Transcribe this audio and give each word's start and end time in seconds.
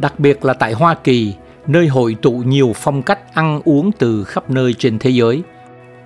đặc 0.00 0.20
biệt 0.20 0.44
là 0.44 0.54
tại 0.54 0.72
Hoa 0.72 0.94
Kỳ, 0.94 1.34
nơi 1.66 1.86
hội 1.86 2.16
tụ 2.22 2.30
nhiều 2.30 2.72
phong 2.76 3.02
cách 3.02 3.34
ăn 3.34 3.60
uống 3.64 3.92
từ 3.92 4.24
khắp 4.24 4.50
nơi 4.50 4.74
trên 4.78 4.98
thế 4.98 5.10
giới. 5.10 5.42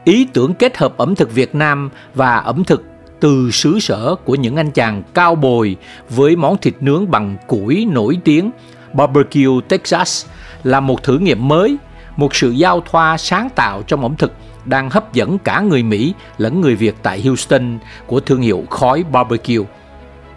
Ý 0.05 0.27
tưởng 0.33 0.55
kết 0.55 0.77
hợp 0.77 0.97
ẩm 0.97 1.15
thực 1.15 1.33
Việt 1.35 1.55
Nam 1.55 1.91
và 2.15 2.37
ẩm 2.37 2.65
thực 2.65 2.85
từ 3.21 3.51
xứ 3.51 3.79
sở 3.81 4.15
của 4.25 4.35
những 4.35 4.57
anh 4.57 4.71
chàng 4.71 5.03
cao 5.15 5.35
bồi 5.35 5.77
với 6.11 6.37
món 6.37 6.57
thịt 6.59 6.75
nướng 6.81 7.11
bằng 7.11 7.37
củi 7.47 7.87
nổi 7.91 8.19
tiếng 8.25 8.51
Barbecue 8.93 9.61
Texas 9.69 10.27
là 10.65 10.81
một 10.81 11.03
thử 11.03 11.19
nghiệm 11.19 11.49
mới, 11.49 11.77
một 12.17 12.35
sự 12.35 12.51
giao 12.51 12.81
thoa 12.81 13.17
sáng 13.17 13.49
tạo 13.55 13.83
trong 13.83 14.03
ẩm 14.03 14.17
thực 14.17 14.33
đang 14.65 14.91
hấp 14.91 15.13
dẫn 15.13 15.39
cả 15.39 15.61
người 15.61 15.83
Mỹ 15.83 16.15
lẫn 16.39 16.61
người 16.61 16.75
Việt 16.75 16.95
tại 17.03 17.23
Houston 17.23 17.79
của 18.07 18.21
thương 18.21 18.41
hiệu 18.41 18.65
khói 18.71 19.05
barbecue. 19.13 19.65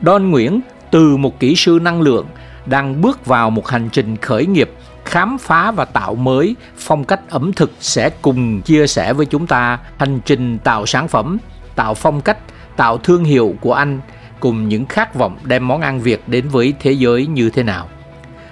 Don 0.02 0.32
Nguyễn 0.32 0.60
từ 0.92 1.18
một 1.18 1.40
kỹ 1.40 1.56
sư 1.56 1.80
năng 1.82 2.02
lượng 2.02 2.26
đang 2.70 3.02
bước 3.02 3.26
vào 3.26 3.50
một 3.50 3.68
hành 3.68 3.90
trình 3.92 4.18
khởi 4.18 4.46
nghiệp 4.46 4.72
khám 5.06 5.38
phá 5.38 5.72
và 5.72 5.86
tạo 5.86 6.16
mới 6.16 6.56
phong 6.78 7.04
cách 7.04 7.20
ẩm 7.30 7.54
thực 7.54 7.72
sẽ 7.80 8.10
cùng 8.22 8.62
chia 8.62 8.88
sẻ 8.88 9.14
với 9.14 9.26
chúng 9.26 9.48
ta 9.48 9.80
hành 9.98 10.20
trình 10.26 10.60
tạo 10.60 10.86
sản 10.86 11.08
phẩm, 11.08 11.38
tạo 11.76 11.94
phong 11.94 12.22
cách, 12.22 12.38
tạo 12.78 12.98
thương 12.98 13.24
hiệu 13.24 13.56
của 13.62 13.74
anh 13.74 14.00
cùng 14.40 14.68
những 14.68 14.86
khát 14.86 15.16
vọng 15.16 15.38
đem 15.44 15.68
món 15.68 15.82
ăn 15.82 16.02
Việt 16.02 16.22
đến 16.28 16.48
với 16.48 16.74
thế 16.80 16.92
giới 16.92 17.28
như 17.28 17.50
thế 17.50 17.64
nào. 17.64 17.90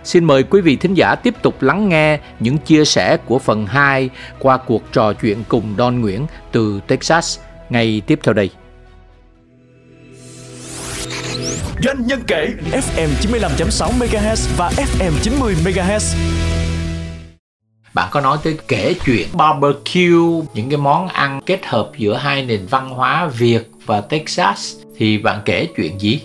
Xin 0.03 0.25
mời 0.25 0.43
quý 0.43 0.61
vị 0.61 0.75
thính 0.75 0.93
giả 0.93 1.15
tiếp 1.15 1.35
tục 1.41 1.61
lắng 1.61 1.89
nghe 1.89 2.19
những 2.39 2.57
chia 2.57 2.85
sẻ 2.85 3.17
của 3.25 3.39
phần 3.39 3.65
2 3.65 4.09
qua 4.39 4.57
cuộc 4.57 4.83
trò 4.91 5.13
chuyện 5.13 5.43
cùng 5.47 5.75
Don 5.77 6.01
Nguyễn 6.01 6.25
từ 6.51 6.81
Texas 6.87 7.39
ngay 7.69 8.01
tiếp 8.07 8.19
theo 8.23 8.33
đây. 8.33 8.49
Doanh 11.83 12.07
nhân 12.07 12.19
kể 12.27 12.47
FM 12.71 13.09
95.6 13.21 13.91
MHz 13.99 14.57
và 14.57 14.69
FM 14.69 15.11
90 15.21 15.55
MHz. 15.63 16.15
Bạn 17.93 18.07
có 18.11 18.21
nói 18.21 18.37
tới 18.43 18.57
kể 18.67 18.95
chuyện 19.05 19.27
barbecue, 19.33 20.45
những 20.53 20.69
cái 20.69 20.77
món 20.77 21.07
ăn 21.07 21.41
kết 21.45 21.65
hợp 21.65 21.91
giữa 21.97 22.15
hai 22.15 22.45
nền 22.45 22.65
văn 22.69 22.89
hóa 22.89 23.27
Việt 23.27 23.69
và 23.85 24.01
Texas 24.01 24.75
thì 24.97 25.17
bạn 25.17 25.39
kể 25.45 25.67
chuyện 25.77 26.01
gì? 26.01 26.21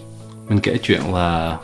Mình 0.48 0.60
kể 0.60 0.78
chuyện 0.82 1.14
là 1.14 1.58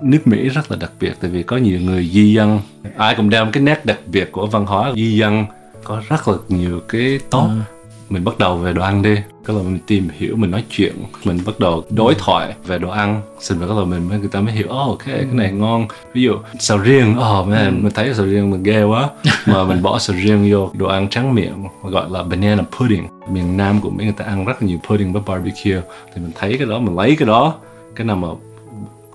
nước 0.00 0.20
Mỹ 0.24 0.48
rất 0.48 0.70
là 0.70 0.76
đặc 0.76 0.92
biệt 1.00 1.12
tại 1.20 1.30
vì 1.30 1.42
có 1.42 1.56
nhiều 1.56 1.80
người 1.80 2.10
di 2.12 2.32
dân 2.32 2.60
ai 2.96 3.14
cũng 3.14 3.30
đem 3.30 3.52
cái 3.52 3.62
nét 3.62 3.86
đặc 3.86 3.98
biệt 4.06 4.32
của 4.32 4.46
văn 4.46 4.66
hóa 4.66 4.92
di 4.96 5.16
dân 5.16 5.44
có 5.84 6.02
rất 6.08 6.28
là 6.28 6.34
nhiều 6.48 6.80
cái 6.88 7.20
tốt 7.30 7.48
ừ. 7.48 7.79
Mình 8.10 8.24
bắt 8.24 8.38
đầu 8.38 8.56
về 8.56 8.72
đồ 8.72 8.82
ăn 8.82 9.02
đi. 9.02 9.14
Cái 9.44 9.56
là 9.56 9.62
mình 9.62 9.78
tìm 9.86 10.08
hiểu 10.18 10.36
mình 10.36 10.50
nói 10.50 10.64
chuyện 10.70 10.92
mình 11.24 11.38
bắt 11.46 11.60
đầu 11.60 11.84
đối 11.90 12.14
thoại 12.14 12.54
về 12.66 12.78
đồ 12.78 12.90
ăn. 12.90 13.22
Xin 13.40 13.60
bắt 13.60 13.66
đầu 13.68 13.84
mình 13.84 14.08
mới 14.08 14.18
người 14.18 14.28
ta 14.28 14.40
mới 14.40 14.52
hiểu 14.52 14.66
oh, 14.66 14.88
ok 14.88 15.04
cái 15.04 15.26
này 15.32 15.52
ngon. 15.52 15.86
Ví 16.14 16.22
dụ 16.22 16.32
sầu 16.58 16.78
riêng 16.78 17.16
oh 17.18 17.46
man 17.48 17.66
ừ. 17.66 17.82
mình 17.82 17.92
thấy 17.94 18.14
sầu 18.14 18.26
riêng 18.26 18.50
mình 18.50 18.62
ghê 18.62 18.82
quá. 18.82 19.08
Mà 19.46 19.64
mình 19.64 19.82
bỏ 19.82 19.98
sầu 19.98 20.16
riêng 20.16 20.48
vô 20.52 20.70
đồ 20.74 20.86
ăn 20.86 21.08
trắng 21.08 21.34
miệng 21.34 21.64
gọi 21.82 22.06
là 22.10 22.22
banana 22.22 22.62
pudding. 22.78 23.06
Miền 23.28 23.56
nam 23.56 23.80
của 23.80 23.90
mỹ 23.90 24.04
người 24.04 24.14
ta 24.16 24.24
ăn 24.24 24.44
rất 24.44 24.62
là 24.62 24.68
nhiều 24.68 24.78
pudding 24.88 25.12
với 25.12 25.22
barbecue. 25.26 25.80
Thì 26.14 26.22
mình 26.22 26.32
thấy 26.38 26.56
cái 26.58 26.66
đó 26.66 26.78
mình 26.78 26.96
lấy 26.96 27.16
cái 27.16 27.26
đó 27.26 27.54
cái 27.96 28.06
nào 28.06 28.16
mà 28.16 28.28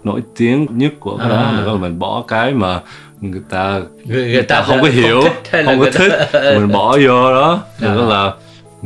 nổi 0.03 0.22
tiếng 0.38 0.67
nhất 0.69 0.94
của 1.00 1.17
cái 1.17 1.29
à. 1.29 1.63
đó 1.66 1.72
là 1.73 1.79
mình 1.79 2.00
bỏ 2.00 2.23
cái 2.28 2.53
mà 2.53 2.81
người 3.22 3.41
ta 3.50 3.81
người, 4.05 4.31
người 4.31 4.41
ta, 4.41 4.55
ta 4.55 4.66
không 4.67 4.81
có 4.81 4.88
hiểu 4.88 5.22
không, 5.22 5.34
thích, 5.51 5.63
không 5.66 5.79
có 5.79 5.91
thích 5.91 6.11
mình 6.34 6.72
bỏ 6.72 6.97
vô 6.97 7.34
đó. 7.34 7.61
À. 7.81 7.95
đó 7.95 8.01
là 8.01 8.34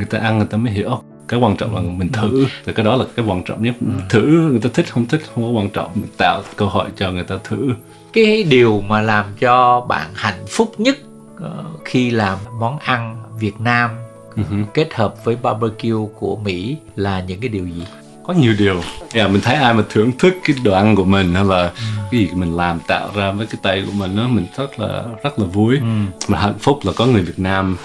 người 0.00 0.06
ta 0.06 0.18
ăn 0.18 0.38
người 0.38 0.46
ta 0.46 0.58
mới 0.58 0.72
hiểu. 0.72 1.02
Cái 1.28 1.40
quan 1.40 1.56
trọng 1.56 1.74
là 1.74 1.80
mình 1.80 2.12
thử. 2.12 2.46
Thì 2.66 2.72
cái 2.72 2.84
đó 2.84 2.96
là 2.96 3.04
cái 3.16 3.26
quan 3.26 3.42
trọng 3.44 3.62
nhất. 3.62 3.74
Ừ. 3.80 3.92
thử 4.08 4.22
người 4.50 4.60
ta 4.60 4.70
thích 4.74 4.86
không 4.90 5.06
thích 5.06 5.22
không 5.34 5.44
có 5.44 5.60
quan 5.60 5.70
trọng. 5.70 5.90
Mình 5.94 6.10
tạo 6.16 6.42
cơ 6.56 6.66
hội 6.66 6.86
cho 6.96 7.12
người 7.12 7.24
ta 7.24 7.36
thử. 7.44 7.70
Cái 8.12 8.42
điều 8.42 8.80
mà 8.80 9.00
làm 9.00 9.24
cho 9.40 9.80
bạn 9.80 10.10
hạnh 10.14 10.44
phúc 10.48 10.74
nhất 10.78 10.98
ờ, 11.40 11.64
khi 11.84 12.10
làm 12.10 12.38
món 12.60 12.78
ăn 12.78 13.22
Việt 13.38 13.60
Nam 13.60 13.90
uh-huh. 14.34 14.64
kết 14.74 14.94
hợp 14.94 15.24
với 15.24 15.36
barbecue 15.42 16.08
của 16.18 16.36
Mỹ 16.36 16.76
là 16.96 17.20
những 17.20 17.40
cái 17.40 17.48
điều 17.48 17.66
gì? 17.66 17.84
có 18.30 18.32
nhiều 18.32 18.54
điều. 18.58 18.82
Yeah, 19.14 19.30
mình 19.30 19.40
thấy 19.40 19.54
ai 19.54 19.74
mà 19.74 19.82
thưởng 19.88 20.12
thức 20.18 20.34
cái 20.44 20.56
đồ 20.64 20.72
ăn 20.72 20.96
của 20.96 21.04
mình 21.04 21.34
hay 21.34 21.44
là 21.44 21.72
cái 22.10 22.20
gì 22.20 22.28
mình 22.34 22.56
làm 22.56 22.80
tạo 22.86 23.10
ra 23.14 23.32
với 23.32 23.46
cái 23.46 23.60
tay 23.62 23.82
của 23.86 23.92
mình 23.92 24.16
đó 24.16 24.28
mình 24.28 24.46
rất 24.56 24.80
là 24.80 25.04
rất 25.22 25.38
là 25.38 25.46
vui. 25.46 25.76
Ừ. 25.76 25.84
mà 26.28 26.38
hạnh 26.38 26.58
phúc 26.58 26.78
là 26.82 26.92
có 26.96 27.06
người 27.06 27.22
Việt 27.22 27.38
Nam 27.38 27.76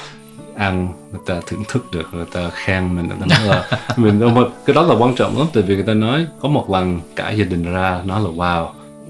ăn 0.58 0.88
người 1.12 1.22
ta 1.26 1.36
thưởng 1.48 1.64
thức 1.68 1.86
được 1.92 2.10
người 2.12 2.26
ta 2.34 2.50
khen 2.54 2.96
mình 2.96 3.08
người 3.08 3.18
ta 3.20 3.26
nói 3.30 3.48
là 3.48 3.80
mình 3.98 4.22
cái 4.66 4.74
đó 4.74 4.82
là 4.82 4.96
quan 4.96 5.16
trọng 5.16 5.38
lắm 5.38 5.48
tại 5.54 5.64
vì 5.64 5.76
người 5.76 5.86
ta 5.86 5.94
nói 5.94 6.26
có 6.42 6.50
một 6.50 6.70
lần 6.70 7.00
cả 7.16 7.32
gia 7.32 7.46
đình 7.46 7.74
ra 7.74 8.02
nói 8.06 8.22
là 8.22 8.30
wow 8.30 8.68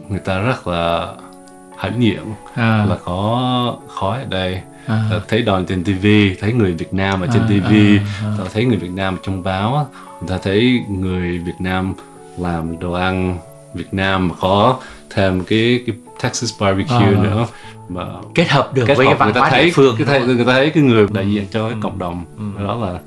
người 0.10 0.20
ta 0.20 0.40
rất 0.40 0.68
là 0.68 1.14
hãnh 1.78 2.02
diện 2.02 2.34
à. 2.56 2.86
là 2.90 2.98
có 3.06 3.78
khói 3.88 4.20
ở 4.20 4.26
đây 4.30 4.62
à. 4.86 5.10
thấy 5.28 5.42
đòn 5.42 5.66
trên 5.66 5.84
TV 5.84 6.08
thấy 6.42 6.54
người 6.54 6.74
Việt 6.74 6.94
Nam 6.94 7.22
ở 7.22 7.28
trên 7.34 7.42
à, 7.42 7.48
TV 7.48 7.74
à, 7.74 8.38
à. 8.40 8.46
thấy 8.54 8.66
người 8.66 8.78
Việt 8.78 8.92
Nam 8.92 9.18
trong 9.24 9.44
báo 9.44 9.88
người 10.20 10.30
ta 10.30 10.38
thấy 10.44 10.80
người 10.90 11.38
Việt 11.38 11.60
Nam 11.60 11.94
làm 12.38 12.80
đồ 12.80 12.92
ăn 12.92 13.38
Việt 13.74 13.94
Nam 13.94 14.32
có 14.40 14.80
thêm 15.10 15.44
cái 15.44 15.84
cái 15.88 15.96
Texas 16.24 16.62
barbecue 16.62 16.96
à. 16.96 17.24
nữa 17.24 17.48
mà 17.90 18.06
kết 18.36 18.50
hợp 18.50 18.74
được 18.74 18.84
kết 18.88 18.96
với 18.98 19.08
hợp, 19.08 19.16
cái 19.20 19.32
văn 19.32 19.42
hóa 19.42 19.62
địa 19.62 19.72
phương 19.74 19.96
cái 20.06 20.22
người 20.22 20.46
ta 20.46 20.54
thấy 20.54 20.70
cái 20.70 20.84
người 20.84 21.08
đại 21.14 21.32
diện 21.32 21.46
cho 21.52 21.64
cái 21.64 21.74
ừ. 21.74 21.80
cộng 21.82 22.00
đồng 22.00 22.26
ừ. 22.38 22.64
đó 22.64 22.76
là 22.76 23.00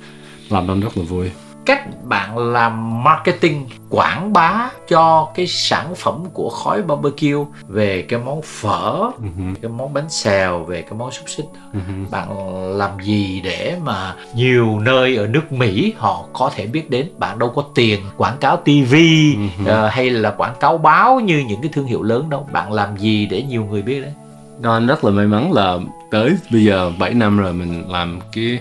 làm 0.51 0.67
nó 0.67 0.75
rất 0.75 0.99
là 0.99 1.05
vui 1.05 1.31
cách 1.69 2.05
bạn 2.05 2.39
làm 2.39 3.05
marketing 3.05 3.67
quảng 3.91 4.33
bá 4.33 4.71
cho 4.89 5.29
cái 5.35 5.47
sản 5.47 5.95
phẩm 5.95 6.25
của 6.33 6.49
khói 6.51 6.83
barbecue 6.83 7.45
về 7.69 8.03
cái 8.09 8.21
món 8.25 8.43
phở 8.43 9.11
uh-huh. 9.21 9.55
cái 9.63 9.71
món 9.71 9.93
bánh 9.93 10.11
xèo 10.11 10.65
về 10.65 10.83
cái 10.83 10.93
món 10.99 11.11
xúc 11.11 11.29
xích 11.29 11.45
uh-huh. 11.73 12.11
bạn 12.11 12.29
làm 12.77 12.91
gì 13.03 13.41
để 13.45 13.77
mà 13.85 14.15
nhiều 14.35 14.81
nơi 14.81 15.17
ở 15.17 15.27
nước 15.27 15.53
Mỹ 15.53 15.93
họ 15.97 16.25
có 16.33 16.51
thể 16.55 16.67
biết 16.67 16.91
đến 16.91 17.09
bạn 17.19 17.39
đâu 17.39 17.53
có 17.55 17.65
tiền 17.75 18.01
quảng 18.17 18.37
cáo 18.41 18.57
TV 18.57 18.95
uh-huh. 18.95 19.87
uh, 19.87 19.93
hay 19.93 20.11
là 20.11 20.31
quảng 20.31 20.55
cáo 20.61 20.79
báo 20.79 21.21
như 21.21 21.45
những 21.49 21.61
cái 21.63 21.71
thương 21.73 21.87
hiệu 21.87 22.03
lớn 22.03 22.31
đâu 22.31 22.49
bạn 22.53 22.73
làm 22.73 22.97
gì 22.97 23.27
để 23.27 23.43
nhiều 23.43 23.65
người 23.65 23.83
biết 23.83 24.01
đấy 24.01 24.13
Don 24.63 24.87
rất 24.87 25.05
là 25.05 25.11
may 25.11 25.27
mắn 25.27 25.53
là 25.53 25.79
tới 26.11 26.37
bây 26.53 26.65
giờ 26.65 26.93
7 26.99 27.15
năm 27.15 27.39
rồi 27.39 27.53
mình 27.53 27.85
làm 27.89 28.21
cái 28.33 28.59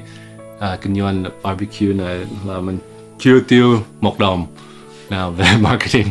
uh, 0.58 0.82
kinh 0.82 0.96
doanh 0.96 1.24
barbecue 1.44 1.94
này 1.94 2.26
là 2.46 2.60
mình 2.60 2.78
chưa 3.20 3.40
tiêu 3.40 3.80
một 4.02 4.20
đồng 4.20 4.46
nào 5.10 5.32
về 5.32 5.46
marketing 5.62 6.08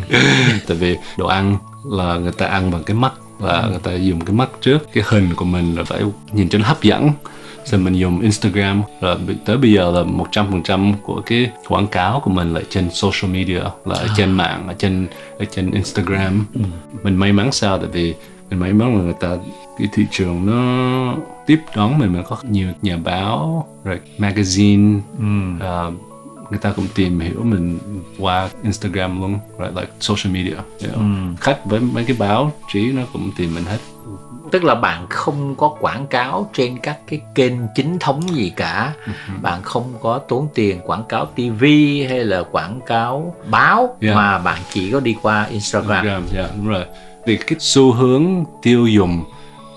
tại 0.69 0.77
vì 0.77 0.97
đồ 1.19 1.27
ăn 1.27 1.56
là 1.84 2.17
người 2.17 2.33
ta 2.33 2.47
ăn 2.47 2.71
bằng 2.71 2.84
cái 2.84 2.97
mắt 2.97 3.12
và 3.39 3.61
ừ. 3.61 3.71
người 3.71 3.81
ta 3.83 3.94
dùng 3.94 4.21
cái 4.21 4.37
mắt 4.37 4.49
trước 4.61 4.78
cái 4.93 5.05
hình 5.06 5.34
của 5.37 5.44
mình 5.44 5.75
là 5.75 5.84
phải 5.84 6.03
nhìn 6.33 6.49
cho 6.49 6.59
nó 6.59 6.67
hấp 6.69 6.83
dẫn 6.83 7.11
rồi 7.65 7.81
mình 7.81 7.94
dùng 7.94 8.21
Instagram 8.21 8.83
rồi 9.00 9.17
tới 9.44 9.56
bây 9.56 9.72
giờ 9.72 9.91
là 9.91 10.03
một 10.03 10.27
trăm 10.33 10.47
phần 10.50 10.62
trăm 10.62 10.93
của 11.03 11.22
cái 11.27 11.50
quảng 11.69 11.87
cáo 11.87 12.21
của 12.21 12.31
mình 12.31 12.55
là 12.55 12.61
trên 12.71 12.91
social 12.91 13.33
media 13.33 13.61
là 13.84 13.94
ở 13.94 14.09
trên 14.17 14.28
à. 14.28 14.37
mạng 14.37 14.69
ở 14.69 14.75
trên 14.78 15.06
ở 15.38 15.44
trên 15.44 15.71
Instagram 15.71 16.44
ừ. 16.55 16.61
mình 17.03 17.17
may 17.17 17.33
mắn 17.33 17.53
sao 17.53 17.78
tại 17.78 17.88
vì 17.93 18.15
mình 18.50 18.61
may 18.61 18.73
mắn 18.73 18.97
là 18.97 19.02
người 19.02 19.14
ta 19.20 19.29
cái 19.79 19.88
thị 19.93 20.02
trường 20.11 20.47
nó 20.47 21.14
tiếp 21.47 21.61
đón 21.76 21.99
mình 21.99 22.12
mình 22.12 22.23
có 22.29 22.37
nhiều 22.50 22.69
nhà 22.82 22.97
báo 22.97 23.67
rồi 23.85 24.00
magazine 24.19 25.00
ừ. 25.19 25.64
uh, 25.88 25.94
người 26.50 26.58
ta 26.58 26.72
cũng 26.76 26.87
tìm 26.94 27.20
hiểu 27.20 27.43
mình 27.44 27.78
qua 28.19 28.48
Instagram 28.62 29.20
luôn, 29.20 29.38
right, 29.58 29.76
like 29.76 29.93
social 30.00 30.34
media. 30.34 30.54
You 30.54 30.90
know? 30.93 30.94
ừ. 30.94 31.34
Khách 31.40 31.64
với 31.64 31.81
mấy 31.81 32.04
cái 32.04 32.16
báo 32.19 32.52
chí 32.72 32.93
nó 32.93 33.02
cũng 33.12 33.31
tìm 33.37 33.54
mình 33.54 33.64
hết. 33.64 33.78
Tức 34.52 34.64
là 34.64 34.75
bạn 34.75 35.06
không 35.10 35.54
có 35.54 35.76
quảng 35.81 36.06
cáo 36.06 36.50
trên 36.52 36.78
các 36.78 36.98
cái 37.06 37.20
kênh 37.34 37.52
chính 37.75 37.98
thống 37.98 38.34
gì 38.34 38.52
cả. 38.56 38.94
Uh-huh. 39.04 39.43
Bạn 39.43 39.62
không 39.62 39.94
có 40.00 40.19
tốn 40.19 40.48
tiền 40.54 40.81
quảng 40.84 41.04
cáo 41.08 41.26
TV 41.26 41.64
hay 42.08 42.25
là 42.25 42.43
quảng 42.43 42.81
cáo 42.87 43.34
báo 43.50 43.96
yeah. 44.00 44.16
mà 44.16 44.38
bạn 44.38 44.58
chỉ 44.70 44.90
có 44.90 45.00
đi 45.00 45.16
qua 45.22 45.44
Instagram. 45.44 46.04
Instagram, 46.04 46.37
yeah, 46.37 46.50
đúng 46.56 46.69
rồi. 46.69 46.84
Vì 47.26 47.37
cái 47.37 47.56
xu 47.58 47.92
hướng 47.92 48.44
tiêu 48.62 48.87
dùng 48.87 49.25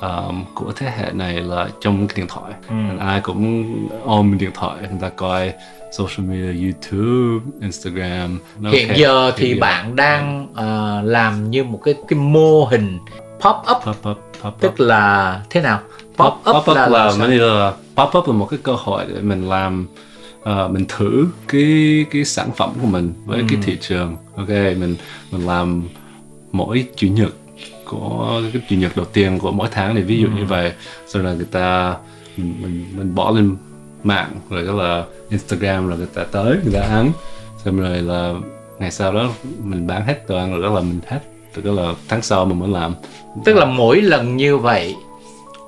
um, 0.02 0.46
của 0.54 0.72
thế 0.76 0.92
hệ 0.98 1.12
này 1.12 1.34
là 1.34 1.68
trong 1.82 2.08
cái 2.08 2.16
điện 2.18 2.28
thoại. 2.30 2.54
Ừ. 2.70 2.76
Ai 3.00 3.22
cũng 3.22 3.76
ôm 4.04 4.38
điện 4.38 4.52
thoại, 4.54 4.78
người 4.80 5.00
ta 5.02 5.10
coi 5.10 5.54
social 5.92 6.30
media 6.30 6.62
YouTube, 6.62 7.46
Instagram. 7.62 8.40
Hiện 8.72 8.90
okay. 8.90 9.00
giờ 9.00 9.32
thì 9.38 9.48
Hiện 9.48 9.60
bạn 9.60 9.88
giờ. 9.88 9.94
đang 9.96 10.48
uh, 10.52 11.12
làm 11.12 11.50
như 11.52 11.64
một 11.64 11.80
cái 11.84 11.94
cái 12.08 12.20
mô 12.20 12.66
hình 12.66 13.00
pop 13.42 13.56
up 13.72 13.78
pop 13.86 13.90
up 13.90 14.04
pop 14.04 14.48
up 14.48 14.60
tức 14.60 14.80
là 14.80 15.42
thế 15.50 15.62
nào 15.62 15.80
pop, 16.18 16.34
pop, 16.46 16.56
up, 16.56 16.70
up 16.70 16.76
là, 16.76 16.88
là, 16.88 17.12
là, 17.18 17.28
là, 17.28 17.74
pop 17.96 18.18
up 18.18 18.28
là 18.28 18.34
một 18.34 18.46
cái 18.46 18.60
cơ 18.64 18.76
hội 18.76 19.06
để 19.08 19.22
mình 19.22 19.50
làm 19.50 19.88
ờ, 20.44 20.68
mình 20.68 20.86
thử 20.88 21.28
cái 21.48 22.06
cái 22.12 22.26
sản 22.26 22.50
phẩm 22.58 22.70
của 22.82 22.88
mình 22.88 23.14
với 23.26 23.44
cái 23.50 23.60
thị 23.64 23.78
trường 23.82 24.16
ok 24.36 24.50
mình 24.50 24.96
mình 25.32 25.46
làm 25.46 25.84
mỗi 26.52 26.88
chủ 26.96 27.08
nhật 27.08 27.34
của 27.86 28.42
cái 28.54 28.62
chủ 28.70 28.76
nhật 28.76 28.98
đầu 28.98 29.06
tiên 29.06 29.40
của 29.40 29.52
mỗi 29.52 29.68
tháng 29.72 29.96
này 29.96 30.04
ví 30.04 30.18
dụ 30.22 30.28
như 30.28 30.46
vậy 30.46 30.72
rồi 31.08 31.24
là 31.24 31.34
người 31.34 31.48
ta 31.52 31.96
mình 32.38 32.56
mình, 32.62 32.86
mình 32.98 33.16
bỏ 33.16 33.32
lên 33.32 33.56
mạng 34.04 34.32
rồi 34.50 34.64
đó 34.64 34.74
là 34.74 35.04
Instagram 35.30 35.88
rồi 35.88 35.98
người 35.98 36.08
ta 36.14 36.24
tới 36.32 36.58
người 36.64 36.74
ta 36.74 36.82
ăn. 36.82 37.12
Xong 37.66 37.80
rồi 37.80 37.98
là 38.02 38.34
ngày 38.80 38.92
sau 38.92 39.14
đó 39.14 39.30
mình 39.64 39.88
bán 39.88 40.06
hết 40.06 40.28
đồ 40.28 40.38
ăn 40.38 40.52
rồi 40.52 40.62
đó 40.62 40.70
là 40.70 40.82
mình 40.82 41.00
hết. 41.08 41.20
Đó 41.64 41.72
là 41.72 41.94
tháng 42.08 42.22
sau 42.22 42.46
mình 42.46 42.60
mới 42.60 42.70
làm. 42.70 42.94
Tức 43.46 43.56
là 43.56 43.66
mỗi 43.66 44.02
lần 44.02 44.38
như 44.38 44.58
vậy 44.58 44.96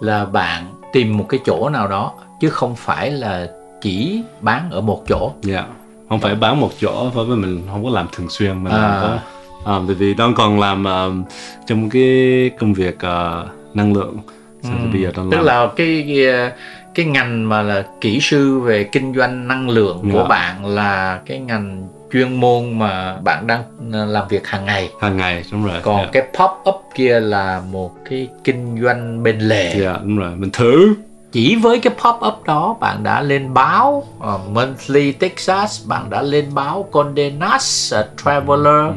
là 0.02 0.26
bạn 0.26 0.66
tìm 0.94 1.18
một 1.18 1.26
cái 1.30 1.40
chỗ 1.46 1.70
nào 1.70 1.88
đó 1.88 2.14
chứ 2.42 2.50
không 2.50 2.76
phải 2.76 3.12
là 3.12 3.48
chỉ 3.82 4.22
bán 4.42 4.70
ở 4.72 4.82
một 4.82 5.04
chỗ. 5.08 5.32
Dạ. 5.42 5.66
Không 6.10 6.20
phải 6.20 6.36
bán 6.36 6.60
một 6.60 6.72
chỗ 6.80 7.10
vì 7.10 7.36
mình 7.36 7.62
không 7.72 7.84
có 7.84 7.90
làm 7.90 8.08
thường 8.16 8.30
xuyên 8.30 8.64
Mình 8.64 8.74
À. 8.74 8.78
làm 8.78 9.02
có 9.02 9.78
um, 9.78 9.88
Tại 9.88 9.96
vì 9.96 10.16
Don 10.18 10.34
còn 10.36 10.60
làm 10.60 10.84
um, 10.84 11.24
trong 11.68 11.90
cái 11.90 12.50
công 12.60 12.74
việc 12.74 12.96
uh, 12.96 13.76
năng 13.76 13.94
lượng. 13.94 14.18
Sau 14.64 14.74
thì 14.84 14.88
bây 14.94 15.02
giờ 15.02 15.12
Don 15.16 15.32
tức 15.32 15.38
làm. 15.38 15.46
là 15.46 15.68
cái 15.76 16.06
cái, 16.08 16.52
cái 16.96 17.06
ngành 17.06 17.50
mà 17.50 17.62
là 17.62 17.84
kỹ 18.02 18.20
sư 18.22 18.60
về 18.60 18.84
kinh 18.84 19.14
doanh 19.16 19.48
năng 19.48 19.70
lượng 19.70 20.12
của 20.12 20.18
Dạ. 20.20 20.28
bạn 20.28 20.66
là 20.66 21.20
cái 21.26 21.40
ngành 21.40 21.88
chuyên 22.14 22.40
môn 22.40 22.80
mà 22.80 23.18
bạn 23.24 23.48
đang 23.48 23.64
ờ, 23.94 24.06
làm 24.06 24.28
việc 24.28 24.48
hàng 24.48 24.66
ngày. 24.66 24.90
Hàng 25.02 25.18
ngày 25.18 25.44
đúng 25.52 25.66
rồi. 25.66 25.80
Còn 25.84 26.02
dạ. 26.02 26.10
cái 26.12 26.24
pop 26.40 26.52
up 26.70 26.82
kia 26.96 27.20
là 27.20 27.62
một 27.72 27.92
cái 28.10 28.28
kinh 28.44 28.82
doanh 28.82 29.24
bên 29.24 29.40
lề. 29.40 29.76
Dạ 29.80 29.98
đúng 30.04 30.18
rồi. 30.18 30.32
Mình 30.36 30.50
thử. 30.52 30.94
Chỉ 31.32 31.56
với 31.56 31.80
cái 31.80 31.94
pop 31.94 32.16
up 32.28 32.44
đó 32.46 32.78
bạn 32.80 33.04
đã 33.04 33.22
lên 33.22 33.54
báo 33.54 34.04
ờ, 34.20 34.40
Monthly 34.52 35.12
Texas 35.12 35.88
bạn 35.88 36.10
đã 36.10 36.22
lên 36.22 36.46
báo 36.54 36.86
Condé 36.92 37.30
Nast 37.30 37.96
uh, 37.96 38.06
Traveler. 38.24 38.96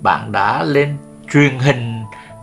Bạn 0.00 0.32
đã 0.32 0.62
lên 0.62 0.96
truyền 1.32 1.58
hình 1.58 1.91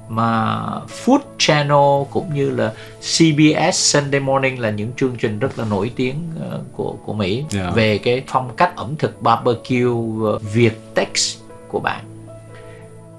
mà 0.10 0.58
Food 1.06 1.20
Channel 1.38 2.08
cũng 2.12 2.34
như 2.34 2.50
là 2.50 2.74
CBS 3.00 3.76
Sunday 3.76 4.20
Morning 4.20 4.60
là 4.60 4.70
những 4.70 4.92
chương 4.98 5.16
trình 5.16 5.40
rất 5.40 5.60
là 5.60 5.66
nổi 5.66 5.92
tiếng 5.96 6.16
ờ, 6.50 6.62
của 6.74 6.96
của 7.06 7.14
Mỹ 7.14 7.46
Yeah. 7.56 7.76
về 7.76 7.98
cái 7.98 8.24
phong 8.28 8.56
cách 8.58 8.76
ẩm 8.76 8.96
thực 9.00 9.22
barbecue 9.22 9.86
ờ, 10.24 10.38
Việt 10.38 10.96
Tex 10.96 11.38
của 11.68 11.80
bạn. 11.80 12.06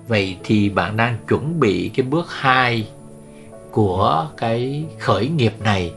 Vậy 0.09 0.37
thì 0.45 0.69
bạn 0.69 0.97
đang 0.97 1.17
chuẩn 1.29 1.61
bị 1.61 1.91
cái 1.95 2.07
bước 2.07 2.27
2 2.29 2.87
của 3.71 4.27
cái 4.37 4.85
khởi 4.99 5.29
nghiệp 5.29 5.53
này 5.65 5.93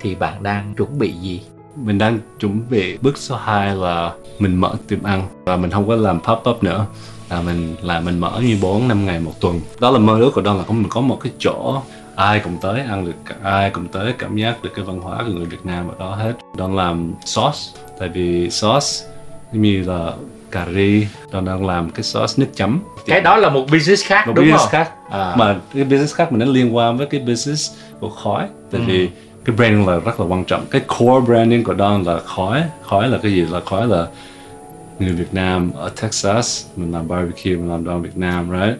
thì 0.00 0.14
bạn 0.14 0.42
đang 0.42 0.74
chuẩn 0.76 0.98
bị 0.98 1.12
gì? 1.12 1.42
Mình 1.76 1.98
đang 1.98 2.18
chuẩn 2.40 2.60
bị 2.70 2.96
bước 2.96 3.18
số 3.18 3.36
2 3.36 3.76
là 3.76 4.12
Mình 4.38 4.56
mở 4.56 4.74
tiệm 4.88 5.02
ăn 5.02 5.28
Và 5.44 5.56
mình 5.56 5.70
không 5.70 5.88
có 5.88 5.96
làm 5.96 6.20
pop 6.20 6.38
up 6.50 6.62
nữa 6.62 6.86
là 7.30 7.40
mình 7.42 7.76
là 7.82 8.00
mình 8.00 8.18
mở 8.18 8.40
như 8.42 8.56
4 8.62 8.88
5 8.88 9.06
ngày 9.06 9.20
một 9.20 9.40
tuần. 9.40 9.60
Đó 9.80 9.90
là 9.90 9.98
mơ 9.98 10.18
ước 10.20 10.30
của 10.34 10.42
Don 10.42 10.56
là 10.58 10.64
có 10.68 10.74
mình 10.74 10.88
có 10.88 11.00
một 11.00 11.18
cái 11.22 11.32
chỗ 11.38 11.82
ai 12.16 12.40
cũng 12.40 12.56
tới 12.62 12.80
ăn 12.80 13.04
được 13.06 13.34
ai 13.42 13.70
cũng 13.70 13.88
tới 13.88 14.12
cảm 14.18 14.36
giác 14.36 14.62
được 14.62 14.70
cái 14.74 14.84
văn 14.84 14.98
hóa 15.00 15.18
của 15.18 15.32
người 15.32 15.44
Việt 15.44 15.64
Nam 15.66 15.88
ở 15.88 15.94
đó 15.98 16.14
hết. 16.14 16.32
Don 16.58 16.76
làm 16.76 17.12
sauce 17.24 17.58
tại 17.98 18.08
vì 18.08 18.50
sauce 18.50 18.86
như 19.52 19.84
là 19.86 20.12
cà 20.50 20.66
ri, 20.74 21.06
Don 21.32 21.44
đang 21.44 21.66
làm 21.66 21.90
cái 21.90 22.02
sauce 22.02 22.34
nước 22.36 22.46
chấm. 22.54 22.80
Cái 23.06 23.20
đó 23.20 23.36
là 23.36 23.48
một 23.48 23.66
business 23.72 24.04
khác 24.06 24.26
một 24.26 24.32
đúng 24.36 24.44
business 24.44 24.62
không? 24.62 24.70
khác 24.72 24.90
À. 25.10 25.34
mà 25.38 25.56
cái 25.74 25.84
business 25.84 26.14
khác 26.14 26.32
mình 26.32 26.38
nó 26.46 26.52
liên 26.52 26.76
quan 26.76 26.96
với 26.96 27.06
cái 27.06 27.20
business 27.20 27.72
của 28.00 28.10
khói 28.10 28.46
tại 28.70 28.80
Ừ. 28.80 28.84
vì 28.86 29.10
cái 29.44 29.56
branding 29.56 29.88
là 29.88 29.96
rất 30.04 30.20
là 30.20 30.26
quan 30.26 30.44
trọng 30.44 30.64
cái 30.70 30.80
core 30.98 31.26
branding 31.26 31.64
của 31.64 31.74
Don 31.78 32.02
là 32.02 32.18
khói 32.24 32.62
khói 32.82 33.08
là 33.08 33.18
cái 33.22 33.32
gì 33.32 33.40
là 33.40 33.60
khói 33.66 33.86
là 33.86 34.06
người 34.98 35.12
Việt 35.12 35.34
Nam 35.34 35.70
ở 35.74 35.88
Texas 36.02 36.66
mình 36.76 36.92
làm 36.92 37.08
barbecue 37.08 37.50
mình 37.56 37.70
làm 37.70 37.84
Don 37.84 38.02
Việt 38.02 38.16
Nam 38.16 38.50
right 38.50 38.78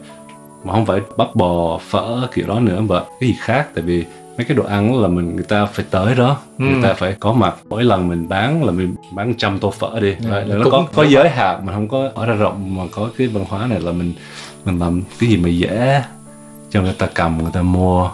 mà 0.63 0.73
không 0.73 0.85
phải 0.85 0.99
bắp 1.17 1.35
bò 1.35 1.79
phở 1.89 2.27
kiểu 2.33 2.47
đó 2.47 2.59
nữa 2.59 2.81
mà 2.81 2.99
cái 3.19 3.29
gì 3.29 3.35
khác 3.39 3.67
tại 3.75 3.83
vì 3.83 4.05
mấy 4.37 4.45
cái 4.45 4.57
đồ 4.57 4.63
ăn 4.63 5.01
là 5.01 5.07
mình 5.07 5.35
người 5.35 5.45
ta 5.45 5.65
phải 5.65 5.85
tới 5.91 6.15
đó 6.15 6.37
Ừ. 6.59 6.65
người 6.65 6.83
ta 6.83 6.93
phải 6.93 7.15
có 7.19 7.33
mặt 7.33 7.55
mỗi 7.69 7.83
lần 7.83 8.07
mình 8.07 8.29
bán 8.29 8.63
là 8.63 8.71
mình 8.71 8.95
bán 9.13 9.33
trăm 9.37 9.59
tô 9.59 9.71
phở 9.71 9.99
đi 9.99 10.09
right? 10.19 10.47
nó 10.47 10.55
Ừ. 10.55 10.61
cũng- 10.63 10.71
có 10.71 10.85
có 10.93 11.03
giới 11.03 11.29
hạn 11.29 11.65
mình 11.65 11.75
không 11.75 11.87
có 11.87 12.09
ở 12.15 12.25
ra 12.25 12.33
rộng 12.35 12.77
mà 12.77 12.83
có 12.91 13.09
cái 13.17 13.27
văn 13.27 13.45
hóa 13.49 13.67
này 13.67 13.79
là 13.79 13.91
mình 13.91 14.13
mình 14.65 14.79
làm 14.79 15.01
cái 15.19 15.29
gì 15.29 15.37
mà 15.37 15.49
dễ 15.49 16.01
cho 16.69 16.81
người 16.81 16.93
ta 16.97 17.07
cầm 17.13 17.37
người 17.37 17.51
ta 17.53 17.61
mua 17.61 18.09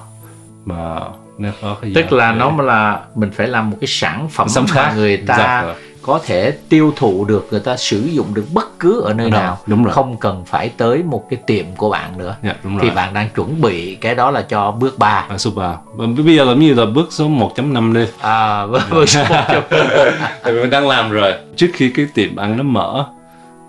mà 0.66 1.00
nếu 1.38 1.52
có 1.62 1.78
cái 1.82 1.92
tức 1.96 2.14
là 2.14 2.32
nó 2.32 2.62
là 2.62 3.02
mình 3.16 3.32
phải 3.32 3.48
làm 3.48 3.70
một 3.70 3.78
cái 3.82 3.88
sản 3.88 4.28
phẩm 4.32 4.50
Sản 4.50 4.66
phẩm 4.68 4.76
mà 4.76 4.84
khác. 4.84 4.94
người 4.96 5.18
ta 5.18 5.34
Exactly. 5.62 5.93
Có 6.04 6.20
thể 6.26 6.52
tiêu 6.70 6.94
thụ 6.96 7.26
được 7.26 7.48
người 7.52 7.60
ta 7.60 7.78
sử 7.78 8.00
dụng 8.00 8.34
được 8.34 8.46
bất 8.54 8.80
cứ 8.80 9.02
ở 9.02 9.14
nơi 9.14 9.30
Đúng 9.30 9.40
nào. 9.40 9.58
đúng 9.68 9.84
rồi. 9.84 9.94
không 9.94 10.18
cần 10.18 10.44
phải 10.46 10.70
tới 10.78 11.04
một 11.04 11.30
cái 11.30 11.40
tiệm 11.48 11.66
của 11.78 11.90
bạn 11.90 12.18
nữa. 12.18 12.36
Dạ, 12.44 12.54
đúng 12.64 12.80
thì 12.80 12.88
rồi. 12.88 12.96
bạn 12.96 13.14
đang 13.14 13.30
chuẩn 13.36 13.62
bị 13.62 13.96
cái 13.96 14.16
đó 14.16 14.32
là 14.32 14.42
cho 14.42 14.72
bước 14.72 14.98
3 15.00 15.26
à, 15.30 15.38
super. 15.38 15.72
Và 15.96 16.06
bây 16.26 16.36
giờ 16.36 16.44
là 16.44 16.54
như 16.54 16.74
là 16.74 16.86
bước 16.86 17.08
số 17.10 17.28
1.5 17.28 17.94
đi. 17.94 18.06
À 18.22 18.66
bước 18.68 18.82
bước 18.92 19.10
số 19.10 19.24
một 19.30 19.42
trong- 19.52 19.64
tại 20.44 20.54
vì 20.54 20.62
mình 20.62 20.70
đang 20.70 20.88
làm 20.88 21.12
rồi. 21.12 21.34
Trước 21.56 21.68
khi 21.74 21.90
cái 21.90 22.08
tiệm 22.14 22.36
ăn 22.36 22.58
nó 22.58 22.64
mở 22.64 23.06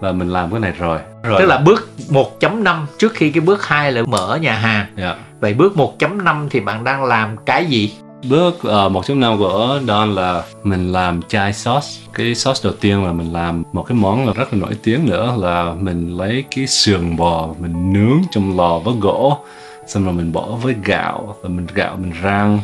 là 0.01 0.13
mình 0.13 0.29
làm 0.29 0.51
cái 0.51 0.61
này 0.61 0.73
rồi. 0.79 0.99
Rồi. 1.23 1.37
Tức 1.41 1.47
là 1.47 1.59
bước 1.59 1.89
1.5 2.09 2.87
trước 2.99 3.13
khi 3.15 3.31
cái 3.31 3.41
bước 3.41 3.67
2 3.67 3.93
là 3.93 4.03
mở 4.07 4.39
nhà 4.43 4.55
hàng. 4.55 4.87
Dạ. 4.97 5.17
vậy 5.41 5.55
bước 5.55 5.73
1.5 5.77 6.49
thì 6.51 6.61
bạn 6.61 6.85
đang 6.85 7.05
làm 7.05 7.37
cái 7.47 7.65
gì 7.67 7.93
Bước 8.29 8.55
uh, 8.55 8.65
1.5 8.65 9.39
của 9.39 9.81
Don 9.87 10.15
là 10.15 10.45
mình 10.63 10.93
làm 10.93 11.23
chai 11.23 11.53
sauce. 11.53 11.89
Cái 12.13 12.35
sauce 12.35 12.61
đầu 12.65 12.73
tiên 12.81 13.05
là 13.05 13.13
mình 13.13 13.33
làm 13.33 13.63
một 13.73 13.83
cái 13.83 13.99
món 13.99 14.27
là 14.27 14.33
rất 14.33 14.53
là 14.53 14.59
nổi 14.59 14.77
tiếng 14.83 15.07
nữa 15.07 15.35
là 15.39 15.75
mình 15.81 16.17
lấy 16.17 16.45
cái 16.51 16.67
sườn 16.67 17.17
bò 17.17 17.49
mình 17.59 17.93
nướng 17.93 18.23
trong 18.31 18.57
lò 18.57 18.79
với 18.79 18.95
gỗ 19.01 19.39
xong 19.87 20.05
rồi 20.05 20.15
mình 20.15 20.33
bỏ 20.33 20.47
với 20.63 20.75
gạo 20.85 21.37
và 21.43 21.49
mình 21.49 21.67
gạo 21.75 21.97
mình 22.01 22.13
rang 22.23 22.61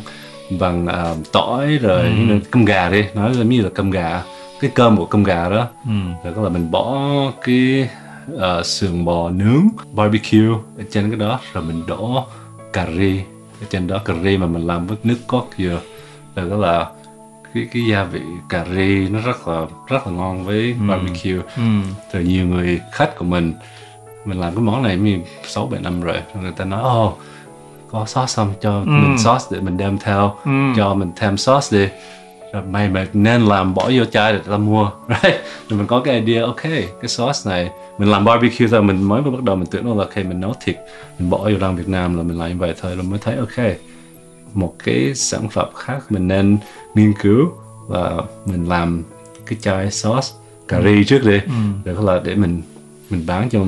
bằng 0.59 0.85
uh, 0.85 1.31
tỏi 1.31 1.77
rồi 1.81 2.01
ừ. 2.01 2.39
cơm 2.51 2.65
gà 2.65 2.89
đi 2.89 3.05
nói 3.13 3.33
là 3.33 3.43
như 3.43 3.61
là 3.61 3.69
cơm 3.73 3.91
gà 3.91 4.23
cái 4.61 4.71
cơm 4.75 4.97
của 4.97 5.05
cơm 5.05 5.23
gà 5.23 5.49
đó 5.49 5.67
ừ. 5.85 5.91
rồi 6.23 6.33
đó 6.35 6.41
là 6.41 6.49
mình 6.49 6.71
bỏ 6.71 7.09
cái 7.41 7.89
uh, 8.33 8.65
sườn 8.65 9.05
bò 9.05 9.29
nướng 9.29 9.67
barbecue 9.93 10.47
ở 10.77 10.83
trên 10.91 11.09
cái 11.09 11.19
đó 11.19 11.39
rồi 11.53 11.63
mình 11.63 11.83
đổ 11.87 12.25
cà 12.73 12.87
ri 12.97 13.19
ở 13.61 13.65
trên 13.69 13.87
đó 13.87 13.97
cà 14.05 14.13
ri 14.23 14.37
mà 14.37 14.45
mình 14.47 14.67
làm 14.67 14.87
với 14.87 14.97
nước 15.03 15.17
cốt 15.27 15.47
dừa. 15.57 15.81
Rồi 16.35 16.49
đó 16.49 16.55
là 16.57 16.89
cái 17.53 17.67
cái 17.73 17.83
gia 17.85 18.03
vị 18.03 18.21
cà 18.49 18.65
ri 18.75 19.07
nó 19.09 19.19
rất 19.19 19.47
là 19.47 19.65
rất 19.87 20.07
là 20.07 20.13
ngon 20.13 20.45
với 20.45 20.73
barbecue. 20.87 21.41
Ừ. 21.57 21.63
rồi 22.13 22.23
nhiều 22.23 22.45
người 22.47 22.79
khách 22.91 23.15
của 23.17 23.25
mình 23.25 23.53
mình 24.25 24.39
làm 24.39 24.55
cái 24.55 24.63
món 24.63 24.83
này 24.83 24.97
như 24.97 25.19
sáu 25.43 25.67
bảy 25.67 25.81
năm 25.81 26.01
rồi 26.01 26.17
người 26.41 26.51
ta 26.51 26.65
nói 26.65 26.81
ồ 26.81 27.17
có 27.91 28.05
sauce 28.05 28.27
xong 28.31 28.53
cho 28.61 28.79
mình 28.85 29.17
sauce 29.17 29.45
để 29.51 29.59
mình 29.59 29.77
đem 29.77 29.97
theo 29.97 30.35
Ừ. 30.45 30.51
cho 30.77 30.93
mình 30.93 31.11
thêm 31.15 31.37
sauce 31.37 31.67
đi 31.77 31.87
rồi 32.53 32.63
mày 32.63 32.89
mày 32.89 33.07
nên 33.13 33.41
làm 33.41 33.73
bỏ 33.73 33.91
vô 33.95 34.05
chai 34.05 34.33
để 34.33 34.39
ta 34.49 34.57
mua. 34.57 34.91
Right? 35.07 35.41
Rồi 35.69 35.79
mình 35.79 35.87
có 35.87 36.01
cái 36.01 36.19
idea 36.19 36.43
ok 36.43 36.63
cái 37.01 37.07
sauce 37.07 37.39
này. 37.45 37.71
Mình 37.97 38.11
làm 38.11 38.25
barbecue 38.25 38.67
thôi 38.67 38.83
mình 38.83 39.03
mới 39.03 39.21
bắt 39.21 39.43
đầu 39.43 39.55
mình 39.55 39.67
tưởng 39.71 39.85
đâu 39.85 39.97
là 39.97 40.03
ok 40.03 40.17
mình 40.17 40.39
nấu 40.39 40.53
thịt 40.65 40.75
mình 41.19 41.29
bỏ 41.29 41.37
vô 41.37 41.59
rang 41.61 41.75
Việt 41.75 41.89
Nam 41.89 42.17
là 42.17 42.23
mình 42.23 42.39
làm 42.39 42.57
vậy 42.57 42.73
thôi 42.81 42.95
rồi 42.95 43.03
mới 43.03 43.19
thấy 43.19 43.35
ok 43.35 43.75
một 44.53 44.75
cái 44.83 45.15
sản 45.15 45.49
phẩm 45.49 45.67
khác 45.75 45.99
mình 46.09 46.27
nên 46.27 46.57
nghiên 46.95 47.13
cứu 47.21 47.51
và 47.87 48.11
mình 48.45 48.69
làm 48.69 49.03
cái 49.45 49.59
chai 49.61 49.91
sauce 49.91 50.27
cà 50.67 50.81
ri 50.81 51.03
trước 51.03 51.23
đi. 51.25 51.39
Rồi 51.85 51.95
đó 51.95 52.01
là 52.01 52.21
để 52.23 52.35
mình 52.35 52.61
mình 53.09 53.25
bán 53.27 53.49
cho 53.49 53.59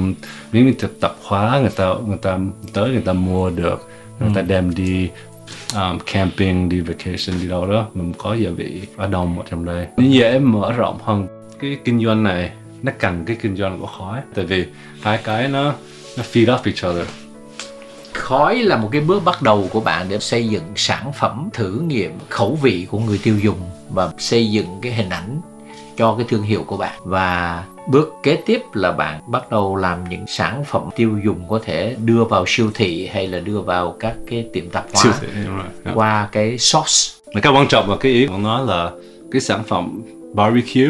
như 0.52 0.74
thực 0.80 1.00
tập 1.00 1.16
hóa 1.24 1.60
người 1.60 1.72
ta 1.76 1.94
người 2.08 2.18
ta 2.18 2.40
tới 2.74 2.90
người 2.90 3.02
ta 3.02 3.14
mua 3.14 3.50
được 3.50 3.90
người 4.20 4.32
ta 4.36 4.42
đem 4.42 4.76
đi 4.76 5.10
um, 5.76 6.00
camping 6.06 6.70
đi 6.70 6.80
vacation 6.80 7.42
đi 7.42 7.48
đâu 7.48 7.68
đó. 7.68 7.88
Mình 7.94 8.14
có 8.18 8.34
gia 8.34 8.50
vị 8.50 8.82
ở 8.98 9.08
đông 9.08 9.40
ở 9.40 9.46
trong 9.50 9.66
đây. 9.66 9.88
Nó 9.98 10.04
dễ 10.04 10.40
mở 10.40 10.72
rộng 10.72 11.00
hơn. 11.04 11.28
Cái 11.60 11.78
kinh 11.86 12.06
doanh 12.06 12.24
này 12.24 12.52
nó 12.84 12.92
cần 13.00 13.26
cái 13.26 13.36
kinh 13.42 13.56
doanh 13.56 13.80
của 13.80 13.88
khói. 13.98 14.22
Tại 14.36 14.46
vì 14.46 14.66
hai 15.02 15.18
cái 15.24 15.48
nó 15.48 15.74
nó 16.18 16.24
feed 16.34 16.46
off 16.46 16.60
each 16.64 16.96
other. 16.96 17.08
Khói 18.14 18.64
là 18.64 18.78
một 18.78 18.90
cái 18.92 19.02
bước 19.02 19.24
bắt 19.26 19.42
đầu 19.42 19.68
của 19.72 19.82
bạn 19.82 20.06
để 20.10 20.20
xây 20.20 20.50
dựng 20.50 20.64
sản 20.76 21.12
phẩm 21.20 21.50
thử 21.54 21.80
nghiệm 21.88 22.12
khẩu 22.30 22.60
vị 22.62 22.88
của 22.92 23.00
người 23.00 23.20
tiêu 23.24 23.40
dùng 23.40 23.60
và 23.90 24.12
xây 24.18 24.52
dựng 24.52 24.68
cái 24.82 24.94
hình 24.94 25.10
ảnh 25.10 25.42
cho 25.98 26.16
cái 26.16 26.26
thương 26.30 26.42
hiệu 26.42 26.64
của 26.68 26.78
bạn 26.78 27.00
và 27.04 27.64
bước 27.88 28.14
kế 28.24 28.36
tiếp 28.36 28.62
là 28.74 28.92
bạn 28.92 29.22
bắt 29.28 29.52
đầu 29.52 29.76
làm 29.76 30.10
những 30.10 30.28
sản 30.28 30.64
phẩm 30.64 30.90
tiêu 30.96 31.20
dùng 31.26 31.48
có 31.50 31.60
thể 31.64 31.96
đưa 32.04 32.24
vào 32.24 32.44
siêu 32.48 32.72
thị 32.74 33.10
hay 33.14 33.28
là 33.28 33.40
đưa 33.40 33.62
vào 33.62 33.96
các 34.00 34.16
cái 34.28 34.48
tiệm 34.54 34.70
tạp 34.70 34.86
hóa 34.94 35.04
siêu 35.04 35.12
thị 35.22 35.28
đúng 35.46 35.56
rồi. 35.56 35.66
Yeah. 35.86 35.98
qua 35.98 36.30
cái 36.32 36.58
sauce 36.58 37.14
cái 37.42 37.54
quan 37.54 37.68
trọng 37.68 37.90
là 37.90 37.98
cái 38.00 38.12
ý 38.12 38.28
của 38.28 38.38
nó 38.38 38.62
là 38.62 38.92
cái 39.32 39.42
sản 39.42 39.64
phẩm 39.64 40.02
barbecue 40.34 40.90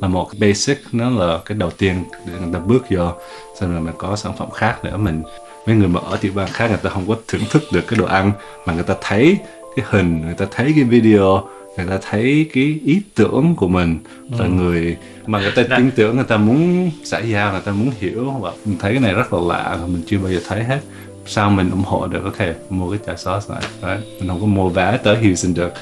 là 0.00 0.08
một 0.08 0.28
cái 0.30 0.48
basic 0.48 0.78
nó 0.92 1.10
là 1.10 1.38
cái 1.44 1.58
đầu 1.58 1.70
tiên 1.70 2.04
để 2.26 2.32
người 2.40 2.52
ta 2.52 2.58
bước 2.58 2.84
vô 2.90 3.12
xong 3.60 3.72
rồi 3.72 3.80
mình 3.80 3.94
có 3.98 4.16
sản 4.16 4.32
phẩm 4.38 4.50
khác 4.50 4.84
nữa 4.84 4.96
mình 4.96 5.22
mấy 5.66 5.76
người 5.76 5.88
mà 5.88 6.00
ở 6.10 6.16
tiểu 6.16 6.32
bang 6.34 6.48
khác 6.52 6.68
người 6.68 6.78
ta 6.82 6.90
không 6.90 7.08
có 7.08 7.16
thưởng 7.28 7.42
thức 7.50 7.62
được 7.72 7.84
cái 7.88 7.98
đồ 7.98 8.06
ăn 8.06 8.32
mà 8.66 8.72
người 8.74 8.82
ta 8.82 8.94
thấy 9.00 9.38
cái 9.76 9.86
hình 9.88 10.22
người 10.24 10.34
ta 10.34 10.46
thấy 10.50 10.72
cái 10.74 10.84
video 10.84 11.44
người 11.76 11.86
ta 11.86 11.98
thấy 12.10 12.50
cái 12.52 12.80
ý 12.84 13.02
tưởng 13.14 13.54
của 13.56 13.68
mình 13.68 13.98
là 14.30 14.44
ừ. 14.44 14.50
người 14.50 14.96
mà 15.26 15.40
người 15.40 15.52
ta 15.56 15.62
Đã. 15.68 15.76
tin 15.76 15.90
tưởng 15.96 16.16
người 16.16 16.24
ta 16.24 16.36
muốn 16.36 16.90
xã 17.04 17.18
giao 17.18 17.52
người 17.52 17.60
ta 17.60 17.72
muốn 17.72 17.90
hiểu 17.98 18.30
và 18.30 18.52
mình 18.64 18.76
thấy 18.78 18.92
cái 18.92 19.00
này 19.00 19.14
rất 19.14 19.32
là 19.32 19.40
lạ 19.40 19.78
mình 19.86 20.02
chưa 20.06 20.18
bao 20.18 20.32
giờ 20.32 20.40
thấy 20.48 20.64
hết 20.64 20.80
sao 21.26 21.50
mình 21.50 21.70
ủng 21.70 21.82
hộ 21.84 22.06
được 22.06 22.24
ok 22.24 22.48
mua 22.70 22.90
cái 22.90 22.98
chai 23.06 23.16
sauce 23.16 23.46
này 23.54 23.62
Đấy. 23.82 23.98
mình 24.20 24.28
không 24.28 24.40
có 24.40 24.46
mua 24.46 24.68
vé 24.68 24.98
tới 25.04 25.16
Houston 25.16 25.54
được 25.54 25.72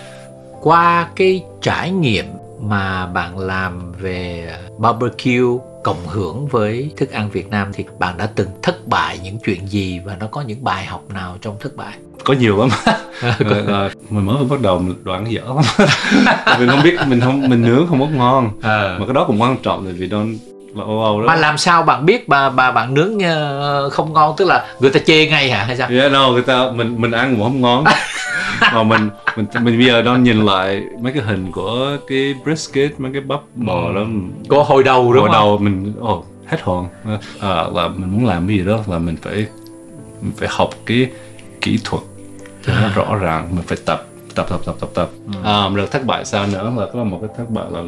qua 0.60 1.08
cái 1.16 1.42
trải 1.62 1.90
nghiệm 1.90 2.24
mà 2.60 3.06
bạn 3.06 3.38
làm 3.38 3.92
về 3.92 4.50
barbecue 4.78 5.58
cộng 5.84 6.06
hưởng 6.06 6.46
với 6.46 6.90
thức 6.96 7.10
ăn 7.10 7.30
Việt 7.30 7.50
Nam 7.50 7.68
thì 7.72 7.84
bạn 7.98 8.16
đã 8.18 8.28
từng 8.34 8.48
thất 8.62 8.88
bại 8.88 9.18
những 9.22 9.38
chuyện 9.44 9.66
gì 9.68 10.00
và 10.04 10.16
nó 10.20 10.26
có 10.26 10.40
những 10.40 10.64
bài 10.64 10.84
học 10.84 11.02
nào 11.14 11.36
trong 11.42 11.56
thất 11.60 11.76
bại? 11.76 11.94
Có 12.24 12.34
nhiều 12.34 12.58
lắm. 12.58 12.68
rồi, 13.38 13.62
rồi, 13.66 13.90
mình 14.10 14.26
mới 14.26 14.44
bắt 14.50 14.60
đầu 14.60 14.78
mình 14.78 14.96
đoạn 15.04 15.32
dở 15.32 15.42
lắm. 15.46 15.88
mình 16.58 16.68
không 16.68 16.82
biết 16.82 16.96
mình 17.06 17.20
không 17.20 17.48
mình 17.48 17.62
nướng 17.62 17.86
không 17.86 18.00
có 18.00 18.06
ngon. 18.06 18.50
À. 18.62 18.96
Mà 18.98 19.06
cái 19.06 19.14
đó 19.14 19.24
cũng 19.26 19.42
quan 19.42 19.56
trọng 19.62 19.86
vì 19.98 20.08
don't 20.08 20.36
Oh, 20.82 21.18
oh, 21.18 21.24
mà 21.24 21.34
làm 21.34 21.58
sao 21.58 21.82
bạn 21.82 22.06
biết 22.06 22.28
bà 22.28 22.50
bà 22.50 22.70
bạn 22.72 22.94
nướng 22.94 23.18
ờ, 23.20 23.90
không 23.90 24.12
ngon 24.12 24.34
tức 24.36 24.44
là 24.44 24.66
người 24.80 24.90
ta 24.90 25.00
chê 25.06 25.26
ngay 25.26 25.50
hả 25.50 25.64
hay 25.64 25.76
sao? 25.76 25.88
Yeah, 25.90 26.12
no, 26.12 26.28
người 26.28 26.42
ta 26.42 26.70
mình 26.74 27.00
mình 27.00 27.10
ăn 27.10 27.34
cũng 27.36 27.44
không 27.44 27.60
ngon. 27.60 27.84
mà 28.60 28.82
mình 28.82 29.10
mình 29.36 29.46
mình 29.62 29.78
bây 29.78 29.86
giờ 29.86 30.02
đang 30.02 30.22
nhìn 30.22 30.44
lại 30.44 30.84
mấy 31.00 31.12
cái 31.12 31.22
hình 31.22 31.52
của 31.52 31.96
cái 32.08 32.34
brisket 32.44 33.00
mấy 33.00 33.12
cái 33.12 33.20
bắp 33.20 33.40
bò 33.54 33.92
đó. 33.92 34.06
Có 34.48 34.62
hồi 34.62 34.84
đầu 34.84 35.12
đúng 35.12 35.22
hồi 35.22 35.28
không? 35.28 35.32
đầu 35.32 35.58
mình 35.58 35.94
oh, 36.00 36.26
hết 36.46 36.62
hồn. 36.62 36.86
À, 37.40 37.64
là 37.74 37.88
mình 37.88 38.10
muốn 38.10 38.26
làm 38.26 38.48
cái 38.48 38.56
gì 38.56 38.64
đó 38.64 38.78
là 38.86 38.98
mình 38.98 39.16
phải 39.22 39.46
mình 40.22 40.32
phải 40.36 40.48
học 40.50 40.70
cái 40.86 41.10
kỹ 41.60 41.78
thuật 41.84 42.02
cho 42.66 42.72
nó 42.82 42.88
rõ 42.94 43.16
ràng 43.16 43.48
mình 43.56 43.64
phải 43.66 43.78
tập 43.86 44.06
tập 44.34 44.46
tập 44.48 44.60
tập 44.66 44.74
tập 44.80 44.88
tập 44.94 45.08
ừ. 45.26 45.32
à, 45.44 45.68
rồi 45.74 45.86
thất 45.86 46.06
bại 46.06 46.24
sao 46.24 46.46
nữa 46.46 46.72
là 46.76 46.86
có 46.92 47.04
một 47.04 47.18
cái 47.20 47.30
thất 47.36 47.50
bại 47.50 47.64
là 47.70 47.82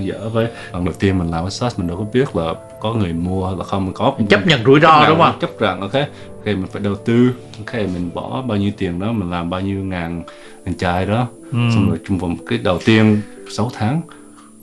dở 0.00 0.28
với 0.28 0.46
lần 0.72 0.84
đầu 0.84 0.94
tiên 0.98 1.18
mình 1.18 1.30
làm 1.30 1.44
cái 1.44 1.70
mình 1.76 1.88
đâu 1.88 1.96
có 1.96 2.04
biết 2.12 2.36
là 2.36 2.54
có 2.80 2.92
người 2.92 3.12
mua 3.12 3.56
là 3.56 3.64
không 3.64 3.92
có 3.92 4.14
chấp 4.28 4.46
nhận 4.46 4.64
rủi 4.64 4.80
ro 4.80 5.08
đúng 5.08 5.18
không 5.18 5.38
chấp 5.40 5.58
rằng 5.58 5.80
ok 5.80 5.92
ok 5.92 6.46
mình 6.46 6.66
phải 6.72 6.82
đầu 6.82 6.94
tư 6.94 7.30
ok 7.58 7.74
mình 7.74 8.10
bỏ 8.14 8.42
bao 8.42 8.58
nhiêu 8.58 8.70
tiền 8.78 9.00
đó 9.00 9.12
mình 9.12 9.30
làm 9.30 9.50
bao 9.50 9.60
nhiêu 9.60 9.84
ngàn 9.84 10.22
ngàn 10.64 10.74
chai 10.78 11.06
đó 11.06 11.26
ừ. 11.52 11.58
xong 11.74 11.88
rồi 11.88 11.98
trong 12.08 12.18
vòng 12.18 12.36
cái 12.46 12.58
đầu 12.58 12.78
tiên 12.84 13.20
6 13.56 13.70
tháng 13.74 14.00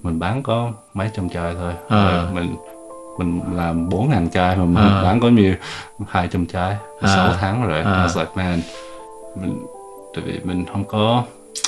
mình 0.04 0.20
bán 0.20 0.44
có 0.44 0.72
mấy 0.94 1.10
trăm 1.16 1.30
chai 1.30 1.54
thôi 1.60 1.74
à. 1.90 2.26
mình 2.34 2.56
mình 3.20 3.42
làm 3.54 3.90
bốn 3.90 4.10
ngàn 4.10 4.30
chai 4.30 4.58
mà 4.58 4.66
mình 4.66 4.76
à. 4.76 5.04
bán 5.04 5.20
có 5.20 5.30
nhiều 5.30 5.54
hai 6.08 6.28
trăm 6.28 6.46
chai 6.46 6.76
à. 7.02 7.16
6 7.16 7.34
tháng 7.40 7.68
rồi 7.68 7.82
à. 7.82 8.04
I 8.04 8.08
was 8.08 8.20
like 8.20 8.32
man 8.36 8.62
mình 9.42 9.66
tại 10.16 10.24
vì 10.28 10.40
mình 10.44 10.66
không 10.72 10.84
có 10.84 11.24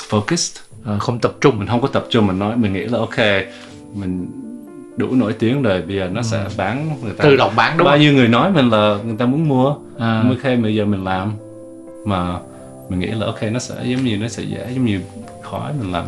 focused. 0.08 0.60
À, 0.84 0.98
không 0.98 1.18
tập 1.18 1.32
trung. 1.40 1.58
Mình 1.58 1.68
không 1.68 1.80
có 1.80 1.88
tập 1.88 2.06
trung 2.10 2.26
mình 2.26 2.38
nói 2.38 2.56
mình 2.56 2.72
nghĩ 2.72 2.84
là 2.84 2.98
ok 2.98 3.18
mình 3.94 4.26
đủ 4.96 5.06
nổi 5.10 5.32
tiếng 5.32 5.62
rồi 5.62 5.82
bây 5.82 5.96
giờ 5.96 6.08
nó 6.12 6.20
ừ. 6.20 6.24
sẽ 6.30 6.44
bán 6.56 6.96
người 7.02 7.12
ta. 7.12 7.24
Tự 7.24 7.36
động 7.36 7.52
bán 7.56 7.78
đúng 7.78 7.84
bao 7.84 7.98
nhiêu 7.98 8.12
người 8.12 8.28
nói 8.28 8.52
mình 8.52 8.70
là 8.70 8.98
người 9.04 9.16
ta 9.18 9.26
muốn 9.26 9.48
mua. 9.48 9.74
À. 9.98 10.22
mới 10.26 10.36
khi 10.42 10.56
bây 10.56 10.74
giờ 10.74 10.84
mình 10.84 11.04
làm. 11.04 11.32
Mà 12.06 12.38
mình 12.88 13.00
nghĩ 13.00 13.06
là 13.06 13.26
ok 13.26 13.42
nó 13.42 13.58
sẽ 13.58 13.74
giống 13.84 14.04
như 14.04 14.18
nó 14.18 14.28
sẽ 14.28 14.42
dễ 14.42 14.70
giống 14.74 14.84
như 14.84 15.00
khói 15.42 15.72
mình 15.80 15.92
làm. 15.92 16.04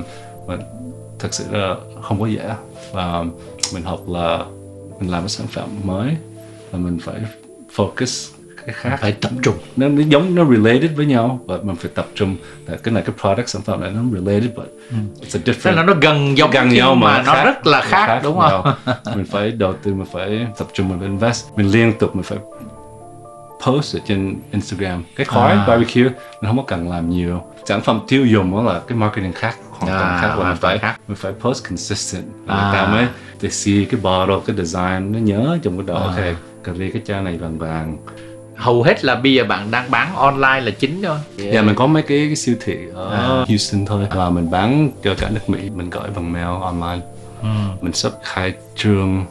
Mà 0.49 0.57
thật 1.19 1.35
sự 1.35 1.45
là 1.51 1.75
không 2.03 2.21
có 2.21 2.27
dễ. 2.27 2.51
Và 2.93 3.25
mình 3.75 3.83
học 3.83 4.01
là 4.09 4.45
mình 5.01 5.11
làm 5.11 5.23
cái 5.23 5.29
sản 5.29 5.47
phẩm 5.47 5.69
mới 5.85 6.17
là 6.73 6.79
mình 6.79 6.99
phải 7.03 7.21
focus 7.77 8.36
cái 8.67 8.75
khác 8.75 8.99
phải 9.01 9.13
tập 9.13 9.31
trung. 9.43 9.55
Nó, 9.77 9.89
nó 9.89 10.03
giống 10.09 10.35
nó 10.35 10.45
related 10.45 10.91
với 10.97 11.07
nhau 11.07 11.41
và 11.47 11.59
mình 11.63 11.77
phải 11.77 11.91
tập 11.95 12.07
trung. 12.15 12.37
Cái 12.83 12.95
này 12.95 13.03
cái 13.07 13.15
product 13.21 13.49
sản 13.49 13.63
phẩm 13.63 13.81
này 13.81 13.91
nó 13.91 14.01
related 14.13 14.51
but 14.57 14.67
ừ. 14.91 14.97
it's 15.21 15.39
a 15.39 15.41
different 15.45 15.63
Thế 15.63 15.73
là 15.73 15.83
nó 15.83 15.95
gần 16.01 16.39
giống 16.39 16.51
gần 16.51 16.69
nhau 16.69 16.95
mà, 16.95 17.13
mà 17.13 17.23
nó 17.23 17.33
khác, 17.33 17.45
rất 17.45 17.67
là 17.67 17.81
khác, 17.81 18.07
khác 18.07 18.21
đúng 18.25 18.39
không? 18.39 18.75
Mình 19.17 19.27
phải 19.31 19.51
đầu 19.51 19.73
tư 19.73 19.95
mình 19.95 20.07
phải 20.13 20.47
tập 20.59 20.67
trung 20.73 20.89
mình 20.89 20.99
phải 20.99 21.09
invest. 21.09 21.47
Mình 21.57 21.71
liên 21.71 21.93
tục 21.99 22.17
mình 22.17 22.25
phải 22.25 22.39
post 23.67 23.97
ở 23.97 24.01
trên 24.07 24.37
Instagram. 24.53 25.03
Cái 25.17 25.25
khói 25.25 25.53
à. 25.53 25.65
barbecue 25.69 26.03
mình 26.03 26.47
không 26.47 26.57
có 26.57 26.63
cần 26.67 26.91
làm 26.91 27.11
nhiều. 27.11 27.43
Sản 27.65 27.81
phẩm 27.81 28.01
tiêu 28.09 28.27
dùng 28.27 28.53
đó 28.53 28.73
là 28.73 28.81
cái 28.89 28.99
marketing 28.99 29.33
khác 29.33 29.57
hoàn 29.71 29.99
toàn 29.99 30.17
à, 30.17 30.19
khác 30.21 30.39
là 30.39 30.49
mình 30.49 30.57
phải 30.61 30.79
khác. 30.79 30.97
mình 31.09 31.17
phải 31.17 31.33
post 31.41 31.69
consistent. 31.69 32.25
À. 32.47 32.63
người 32.63 32.81
ta 32.81 32.93
mới 32.93 33.07
they 33.41 33.51
see 33.51 33.87
cái 33.91 34.01
bottle 34.03 34.37
cái 34.47 34.57
design 34.57 35.13
nó 35.13 35.19
nhớ 35.19 35.59
trong 35.63 35.79
cái 35.79 35.87
đó. 35.87 35.95
À. 35.95 36.03
ok 36.07 36.37
cà 36.65 36.73
ri 36.73 36.91
cái 36.91 37.03
chai 37.07 37.23
này 37.23 37.39
vàng 37.39 37.59
vàng 37.59 37.97
hầu 38.57 38.83
hết 38.83 39.05
là 39.05 39.15
bây 39.15 39.35
giờ 39.35 39.45
bạn 39.45 39.71
đang 39.71 39.91
bán 39.91 40.15
online 40.15 40.61
là 40.61 40.71
chính 40.71 41.03
thôi 41.03 41.19
yeah. 41.39 41.55
dạ 41.55 41.63
mình 41.63 41.75
có 41.75 41.87
mấy 41.87 42.03
cái, 42.03 42.19
cái 42.27 42.37
siêu 42.37 42.57
thị 42.65 42.77
ở 42.95 43.15
à. 43.15 43.45
Houston 43.49 43.87
thôi 43.87 44.07
và 44.11 44.31
mình 44.31 44.51
bán 44.51 44.91
cho 45.03 45.15
cả 45.19 45.31
nước 45.31 45.41
Mỹ 45.47 45.71
mình 45.75 45.91
gọi 45.91 46.09
bằng 46.17 46.33
mail 46.33 46.63
online 46.63 47.05
ừ. 47.43 47.49
mình 47.81 47.93
sắp 47.93 48.13
khai 48.23 48.53
trương 48.77 49.25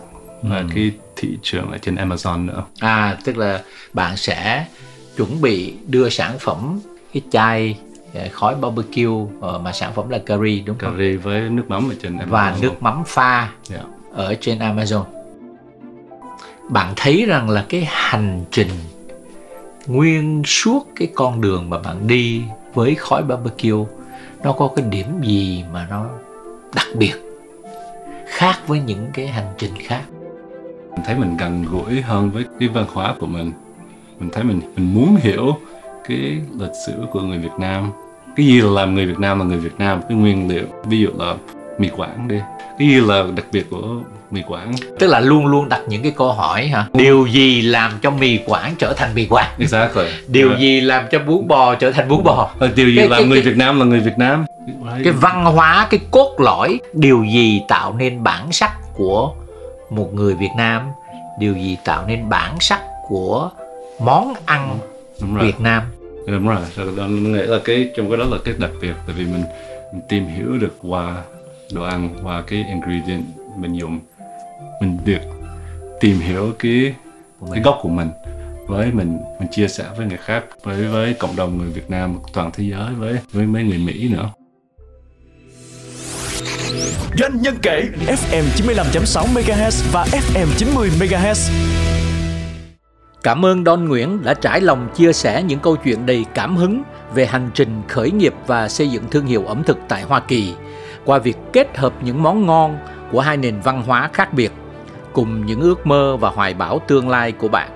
ừ. 0.43 0.49
cái 0.75 0.91
thị 1.15 1.37
trường 1.41 1.71
ở 1.71 1.77
trên 1.77 1.95
Amazon 1.95 2.45
nữa 2.45 2.63
à 2.79 3.17
tức 3.23 3.37
là 3.37 3.61
bạn 3.93 4.17
sẽ 4.17 4.65
chuẩn 5.17 5.41
bị 5.41 5.73
đưa 5.87 6.09
sản 6.09 6.39
phẩm 6.39 6.79
cái 7.13 7.21
chai 7.31 7.75
à, 8.15 8.27
khói 8.31 8.55
barbecue 8.55 9.25
ờ, 9.41 9.59
mà 9.59 9.71
sản 9.71 9.93
phẩm 9.95 10.09
là 10.09 10.17
curry 10.17 10.59
đúng 10.59 10.77
không? 10.77 10.93
Curry 10.93 11.15
với 11.15 11.49
nước 11.49 11.63
mắm 11.67 11.89
ở 11.89 11.95
trên 12.01 12.17
Amazon. 12.17 12.29
Và 12.29 12.55
nước 12.61 12.83
mắm 12.83 13.03
pha 13.07 13.39
yeah. 13.39 13.51
Dạ. 13.63 13.79
ở 14.13 14.35
trên 14.41 14.59
Amazon. 14.59 15.03
Bạn 16.69 16.93
thấy 16.95 17.25
rằng 17.27 17.49
là 17.49 17.65
cái 17.69 17.87
hành 17.89 18.43
trình 18.51 18.69
nguyên 19.87 20.43
suốt 20.45 20.87
cái 20.95 21.07
con 21.15 21.41
đường 21.41 21.69
mà 21.69 21.79
bạn 21.79 22.07
đi 22.07 22.43
với 22.73 22.95
khói 22.95 23.23
barbecue, 23.23 23.85
nó 24.43 24.51
có 24.51 24.69
cái 24.75 24.85
điểm 24.89 25.07
gì 25.23 25.63
mà 25.73 25.87
nó 25.89 26.05
đặc 26.75 26.87
biệt, 26.97 27.13
khác 28.27 28.59
với 28.67 28.79
những 28.79 29.07
cái 29.13 29.27
hành 29.27 29.53
trình 29.57 29.73
khác? 29.79 30.01
Mình 30.91 31.05
thấy 31.05 31.15
mình 31.15 31.37
gần 31.37 31.65
gũi 31.71 32.01
hơn 32.01 32.31
với 32.31 32.45
cái 32.59 32.69
văn 32.69 32.85
hóa 32.93 33.15
của 33.19 33.27
mình. 33.27 33.51
Mình 34.19 34.29
thấy 34.33 34.43
mình 34.43 34.61
mình 34.75 34.93
muốn 34.93 35.15
hiểu 35.15 35.57
cái 36.07 36.41
lịch 36.59 36.75
sử 36.85 36.93
của 37.11 37.21
người 37.21 37.37
Việt 37.37 37.53
Nam. 37.59 37.91
Cái 38.35 38.45
gì 38.45 38.61
là 38.61 38.69
làm 38.69 38.95
người 38.95 39.05
Việt 39.05 39.19
Nam 39.19 39.39
là 39.39 39.45
người 39.45 39.57
Việt 39.57 39.77
Nam, 39.77 40.01
cái 40.09 40.17
nguyên 40.17 40.47
liệu. 40.49 40.65
Ví 40.85 40.99
dụ 40.99 41.09
là 41.17 41.35
mì 41.77 41.89
quảng 41.89 42.27
đi. 42.27 42.39
Cái 42.79 42.87
gì 42.87 43.01
là 43.01 43.23
đặc 43.35 43.45
biệt 43.51 43.67
của 43.69 43.81
mì 44.31 44.41
Quảng. 44.47 44.73
Tức 44.99 45.07
là 45.07 45.19
luôn 45.19 45.45
luôn 45.45 45.69
đặt 45.69 45.81
những 45.87 46.03
cái 46.03 46.13
câu 46.17 46.33
hỏi 46.33 46.67
hả? 46.67 46.85
Điều 46.93 47.27
gì 47.27 47.61
làm 47.61 47.91
cho 48.01 48.11
mì 48.11 48.39
Quảng 48.45 48.75
trở 48.79 48.93
thành 48.93 49.15
mì 49.15 49.25
Quảng? 49.25 49.49
Exactly. 49.59 50.05
Điều 50.27 50.49
yeah. 50.49 50.59
gì 50.59 50.81
làm 50.81 51.05
cho 51.11 51.19
bún 51.19 51.47
bò 51.47 51.75
trở 51.75 51.91
thành 51.91 52.09
bún 52.09 52.23
bò? 52.23 52.49
Ờ, 52.59 52.69
điều 52.75 52.89
gì 52.89 52.97
cái, 52.97 53.09
làm 53.09 53.19
cái, 53.19 53.27
người 53.27 53.41
cái, 53.41 53.51
Việt 53.51 53.57
Nam 53.57 53.79
là 53.79 53.85
người 53.85 53.99
Việt 53.99 54.17
Nam. 54.17 54.45
Cái 55.03 55.13
văn 55.13 55.45
hóa 55.45 55.87
cái 55.89 55.99
cốt 56.11 56.35
lõi 56.39 56.79
điều 56.93 57.23
gì 57.23 57.61
tạo 57.67 57.93
nên 57.93 58.23
bản 58.23 58.51
sắc 58.51 58.71
của 58.93 59.33
một 59.89 60.13
người 60.13 60.33
Việt 60.33 60.51
Nam? 60.57 60.81
Điều 61.39 61.53
gì 61.53 61.77
tạo 61.85 62.05
nên 62.07 62.29
bản 62.29 62.55
sắc 62.59 62.81
của 63.07 63.49
món 63.99 64.33
ăn 64.45 64.77
Đúng 65.21 65.35
rồi. 65.35 65.45
Việt 65.45 65.59
Nam? 65.59 65.83
Đúng 66.27 66.47
rồi, 66.47 66.57
mình 66.97 67.33
nghĩ 67.33 67.41
là 67.41 67.59
cái 67.65 67.89
trong 67.97 68.09
cái 68.09 68.17
đó 68.17 68.25
là 68.31 68.37
cái 68.45 68.53
đặc 68.57 68.71
biệt 68.81 68.93
tại 69.07 69.15
vì 69.17 69.25
mình, 69.25 69.43
mình 69.93 70.01
tìm 70.09 70.27
hiểu 70.27 70.57
được 70.59 70.75
qua 70.81 71.15
đồ 71.71 71.83
ăn 71.83 72.09
qua 72.23 72.43
cái 72.47 72.65
ingredient 72.69 73.23
mình 73.57 73.73
dùng. 73.73 73.99
Mình 74.81 74.97
được 75.05 75.21
tìm 75.99 76.19
hiểu 76.19 76.53
cái 76.59 76.93
cái 77.53 77.63
gốc 77.63 77.79
của 77.81 77.89
mình 77.89 78.09
với 78.67 78.91
mình 78.91 79.17
mình 79.39 79.49
chia 79.51 79.67
sẻ 79.67 79.85
với 79.97 80.07
người 80.07 80.17
khác 80.17 80.43
với 80.63 80.87
với 80.87 81.13
cộng 81.13 81.35
đồng 81.35 81.57
người 81.57 81.69
Việt 81.69 81.89
Nam 81.89 82.19
toàn 82.33 82.51
thế 82.53 82.63
giới 82.63 82.93
với 82.93 83.17
với 83.31 83.45
mấy 83.45 83.63
người 83.63 83.77
Mỹ 83.77 84.09
nữa. 84.09 84.29
Doanh 87.19 87.41
nhân 87.41 87.55
kể 87.61 87.83
FM 88.07 88.43
95.6 88.55 89.25
MHz 89.33 89.91
và 89.91 90.05
FM 90.05 90.47
90 90.57 90.89
MHz. 90.99 91.51
Cảm 93.23 93.45
ơn 93.45 93.65
Don 93.65 93.87
Nguyễn 93.87 94.23
đã 94.23 94.33
trải 94.33 94.61
lòng 94.61 94.89
chia 94.95 95.13
sẻ 95.13 95.43
những 95.43 95.59
câu 95.59 95.75
chuyện 95.75 96.05
đầy 96.05 96.25
cảm 96.33 96.55
hứng 96.55 96.83
về 97.13 97.25
hành 97.25 97.49
trình 97.53 97.81
khởi 97.87 98.11
nghiệp 98.11 98.33
và 98.47 98.69
xây 98.69 98.89
dựng 98.89 99.03
thương 99.11 99.25
hiệu 99.25 99.45
ẩm 99.45 99.63
thực 99.63 99.77
tại 99.87 100.03
Hoa 100.03 100.19
Kỳ 100.19 100.53
qua 101.05 101.19
việc 101.19 101.37
kết 101.53 101.77
hợp 101.77 101.93
những 102.01 102.23
món 102.23 102.45
ngon 102.45 102.77
của 103.11 103.19
hai 103.19 103.37
nền 103.37 103.59
văn 103.59 103.83
hóa 103.83 104.09
khác 104.13 104.33
biệt 104.33 104.51
cùng 105.13 105.45
những 105.45 105.61
ước 105.61 105.87
mơ 105.87 106.17
và 106.17 106.29
hoài 106.29 106.53
bão 106.53 106.79
tương 106.79 107.09
lai 107.09 107.31
của 107.31 107.47
bạn. 107.47 107.69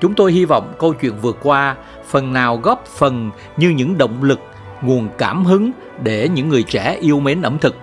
Chúng 0.00 0.14
tôi 0.14 0.32
hy 0.32 0.44
vọng 0.44 0.74
câu 0.78 0.92
chuyện 0.94 1.12
vừa 1.22 1.32
qua 1.32 1.76
phần 2.08 2.32
nào 2.32 2.56
góp 2.56 2.86
phần 2.86 3.30
như 3.56 3.68
những 3.68 3.98
động 3.98 4.22
lực, 4.22 4.40
nguồn 4.82 5.08
cảm 5.18 5.44
hứng 5.44 5.70
để 6.02 6.28
những 6.28 6.48
người 6.48 6.62
trẻ 6.62 6.98
yêu 7.00 7.20
mến 7.20 7.42
ẩm 7.42 7.58
thực 7.58 7.76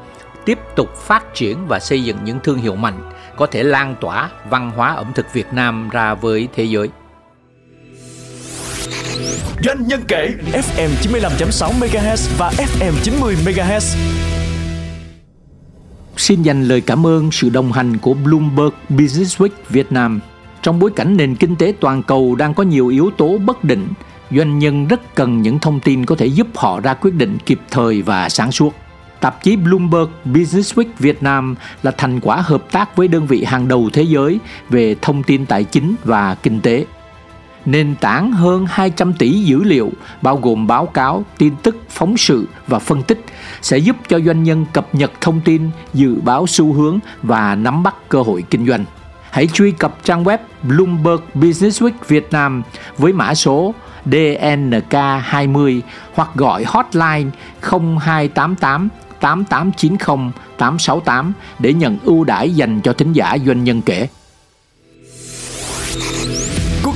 tiếp 0.46 0.60
tục 0.76 0.96
phát 0.96 1.34
triển 1.34 1.68
và 1.68 1.80
xây 1.80 2.04
dựng 2.04 2.18
những 2.24 2.40
thương 2.44 2.58
hiệu 2.58 2.76
mạnh 2.76 3.12
có 3.38 3.46
thể 3.46 3.64
lan 3.64 3.96
tỏa 4.02 4.30
văn 4.50 4.72
hóa 4.76 4.94
ẩm 4.94 5.12
thực 5.16 5.34
Việt 5.34 5.54
Nam 5.54 5.90
ra 5.90 6.14
với 6.14 6.48
thế 6.56 6.64
giới. 6.64 6.90
Doanh 9.64 9.88
nhân 9.88 10.02
kể 10.08 10.30
FM 10.52 10.90
95.6 11.02 11.72
MHz 11.80 12.30
và 12.38 12.52
FM 12.58 12.94
90 13.04 13.36
MHz 13.46 13.98
Xin 16.18 16.42
dành 16.42 16.64
lời 16.64 16.82
cảm 16.82 17.06
ơn 17.06 17.32
sự 17.32 17.50
đồng 17.50 17.72
hành 17.72 17.98
của 17.98 18.14
Bloomberg 18.14 18.74
Businessweek 18.90 19.50
Việt 19.70 19.92
Nam. 19.92 20.20
Trong 20.62 20.80
bối 20.80 20.92
cảnh 20.96 21.18
nền 21.18 21.36
kinh 21.36 21.56
tế 21.56 21.74
toàn 21.80 22.04
cầu 22.04 22.36
đang 22.36 22.54
có 22.54 22.64
nhiều 22.64 22.88
yếu 22.88 23.12
tố 23.18 23.38
bất 23.38 23.64
định, 23.64 23.88
doanh 24.32 24.60
nhân 24.60 24.88
rất 24.88 25.16
cần 25.16 25.42
những 25.42 25.60
thông 25.60 25.80
tin 25.80 26.06
có 26.06 26.16
thể 26.16 26.26
giúp 26.26 26.48
họ 26.56 26.80
ra 26.80 26.94
quyết 26.94 27.14
định 27.14 27.38
kịp 27.46 27.60
thời 27.72 28.02
và 28.02 28.30
sáng 28.30 28.52
suốt. 28.52 28.74
Tạp 29.20 29.44
chí 29.44 29.56
Bloomberg 29.56 30.10
Businessweek 30.26 30.86
Việt 31.00 31.24
Nam 31.24 31.56
là 31.84 31.92
thành 31.92 32.20
quả 32.20 32.42
hợp 32.42 32.72
tác 32.72 32.96
với 32.96 33.08
đơn 33.08 33.28
vị 33.28 33.44
hàng 33.44 33.68
đầu 33.68 33.90
thế 33.94 34.04
giới 34.04 34.40
về 34.70 34.96
thông 35.02 35.24
tin 35.24 35.46
tài 35.46 35.64
chính 35.64 35.96
và 36.04 36.36
kinh 36.36 36.62
tế. 36.62 36.86
Nền 37.66 37.96
tảng 37.96 38.32
hơn 38.32 38.66
200 38.70 39.14
tỷ 39.14 39.32
dữ 39.32 39.64
liệu 39.64 39.92
bao 40.22 40.38
gồm 40.38 40.68
báo 40.68 40.86
cáo, 40.86 41.26
tin 41.38 41.56
tức, 41.64 41.78
phóng 41.90 42.18
sự 42.18 42.48
và 42.68 42.80
phân 42.80 43.04
tích 43.04 43.26
sẽ 43.62 43.78
giúp 43.78 43.96
cho 44.08 44.20
doanh 44.20 44.44
nhân 44.44 44.66
cập 44.74 44.96
nhật 44.96 45.12
thông 45.22 45.42
tin, 45.42 45.70
dự 45.94 46.16
báo 46.22 46.48
xu 46.48 46.74
hướng 46.74 47.00
và 47.22 47.56
nắm 47.56 47.84
bắt 47.84 47.96
cơ 48.10 48.22
hội 48.22 48.44
kinh 48.50 48.68
doanh. 48.68 48.86
Hãy 49.32 49.48
truy 49.48 49.72
cập 49.72 50.04
trang 50.04 50.24
web 50.24 50.38
Bloomberg 50.64 51.22
Businessweek 51.36 51.92
Việt 52.08 52.28
Nam 52.32 52.64
với 52.98 53.14
mã 53.14 53.36
số 53.36 53.74
DNK20 54.06 55.82
hoặc 56.14 56.30
gọi 56.36 56.64
hotline 56.68 57.30
0288 57.62 58.90
8890 59.20 60.32
868 60.58 61.34
để 61.60 61.74
nhận 61.74 61.98
ưu 62.04 62.24
đãi 62.24 62.56
dành 62.56 62.82
cho 62.82 62.94
thính 62.94 63.14
giả 63.14 63.38
doanh 63.46 63.64
nhân 63.64 63.82
kể. 63.82 64.08